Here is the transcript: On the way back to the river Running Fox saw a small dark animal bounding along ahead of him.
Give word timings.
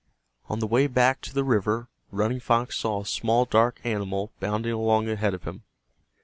On 0.49 0.57
the 0.57 0.65
way 0.65 0.87
back 0.87 1.21
to 1.21 1.31
the 1.31 1.43
river 1.43 1.87
Running 2.09 2.39
Fox 2.39 2.75
saw 2.75 3.01
a 3.01 3.05
small 3.05 3.45
dark 3.45 3.79
animal 3.83 4.31
bounding 4.39 4.71
along 4.73 5.07
ahead 5.07 5.35
of 5.35 5.43
him. 5.43 5.61